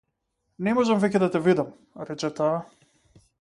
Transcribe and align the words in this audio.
Не 0.67 0.71
можам 0.79 1.03
веќе 1.03 1.21
да 1.23 1.29
те 1.35 1.41
видам, 1.49 1.69
рече 2.09 2.33
таа. 2.41 2.57